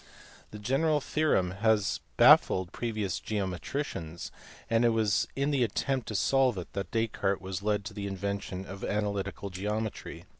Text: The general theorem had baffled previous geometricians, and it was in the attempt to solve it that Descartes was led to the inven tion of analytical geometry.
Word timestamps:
The 0.49 0.57
general 0.57 0.99
theorem 0.99 1.51
had 1.51 1.79
baffled 2.17 2.71
previous 2.71 3.19
geometricians, 3.19 4.31
and 4.67 4.83
it 4.83 4.89
was 4.89 5.27
in 5.35 5.51
the 5.51 5.63
attempt 5.63 6.07
to 6.07 6.15
solve 6.15 6.57
it 6.57 6.73
that 6.73 6.89
Descartes 6.89 7.39
was 7.39 7.61
led 7.61 7.85
to 7.85 7.93
the 7.93 8.09
inven 8.09 8.41
tion 8.41 8.65
of 8.65 8.83
analytical 8.83 9.51
geometry. 9.51 10.25